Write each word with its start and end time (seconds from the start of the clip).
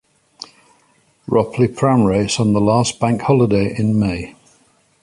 Ropley 1.29 1.67
pram 1.77 2.05
race 2.07 2.39
on 2.39 2.53
the 2.53 2.59
last 2.59 2.99
bank 2.99 3.21
holiday 3.21 3.71
in 3.77 3.99
May. 3.99 4.33